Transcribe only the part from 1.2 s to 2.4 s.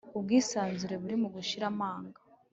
mu gushira amanga.